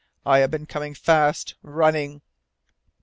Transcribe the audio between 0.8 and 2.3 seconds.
fast, running."